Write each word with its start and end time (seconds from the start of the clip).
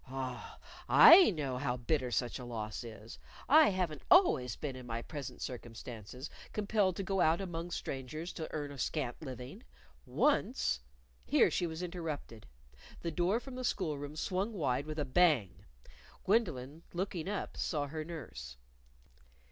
Ah, 0.07 0.57
I 0.89 1.29
know 1.29 1.59
how 1.59 1.77
bitter 1.77 2.09
such 2.09 2.39
a 2.39 2.43
loss 2.43 2.83
is! 2.83 3.19
I 3.47 3.69
haven't 3.69 4.01
always 4.09 4.55
been 4.55 4.75
in 4.75 4.87
my 4.87 5.03
present 5.03 5.43
circumstances, 5.43 6.27
compelled 6.53 6.95
to 6.95 7.03
go 7.03 7.21
out 7.21 7.39
among 7.39 7.69
strangers 7.69 8.33
to 8.33 8.47
earn 8.49 8.71
a 8.71 8.79
scant 8.79 9.21
living. 9.21 9.61
Once" 10.07 10.79
Here 11.27 11.51
she 11.51 11.67
was 11.67 11.83
interrupted. 11.83 12.47
The 13.01 13.11
door 13.11 13.39
from 13.39 13.53
the 13.53 13.63
school 13.63 13.95
room 13.95 14.15
swung 14.15 14.53
wide 14.53 14.87
with 14.87 14.97
a 14.97 15.05
bang. 15.05 15.65
Gwendolyn, 16.23 16.81
looking 16.93 17.29
up, 17.29 17.55
saw 17.55 17.85
her 17.85 18.03
nurse. 18.03 18.57